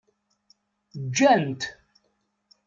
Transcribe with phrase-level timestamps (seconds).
[1.05, 1.61] Ǧǧan-t.